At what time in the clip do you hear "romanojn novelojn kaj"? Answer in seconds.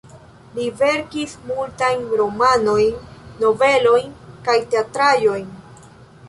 2.21-4.57